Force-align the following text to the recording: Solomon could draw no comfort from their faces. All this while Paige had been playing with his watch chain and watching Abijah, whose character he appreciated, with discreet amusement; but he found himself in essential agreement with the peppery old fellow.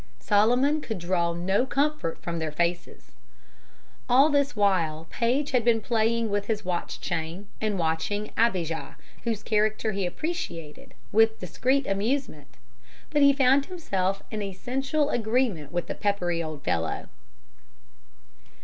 Solomon 0.19 0.81
could 0.81 0.97
draw 0.97 1.33
no 1.33 1.63
comfort 1.67 2.17
from 2.23 2.39
their 2.39 2.51
faces. 2.51 3.11
All 4.09 4.29
this 4.29 4.55
while 4.55 5.05
Paige 5.11 5.51
had 5.51 5.63
been 5.63 5.79
playing 5.79 6.31
with 6.31 6.47
his 6.47 6.65
watch 6.65 6.99
chain 6.99 7.47
and 7.61 7.77
watching 7.77 8.31
Abijah, 8.35 8.97
whose 9.25 9.43
character 9.43 9.91
he 9.91 10.07
appreciated, 10.07 10.95
with 11.11 11.37
discreet 11.39 11.85
amusement; 11.85 12.47
but 13.11 13.21
he 13.21 13.31
found 13.31 13.67
himself 13.67 14.23
in 14.31 14.41
essential 14.41 15.11
agreement 15.11 15.71
with 15.71 15.85
the 15.85 15.93
peppery 15.93 16.41
old 16.41 16.63
fellow. 16.63 17.07